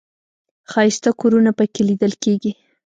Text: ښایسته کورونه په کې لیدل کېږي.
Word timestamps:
ښایسته 0.71 1.09
کورونه 1.21 1.51
په 1.57 1.65
کې 1.73 1.81
لیدل 1.89 2.13
کېږي. 2.23 2.51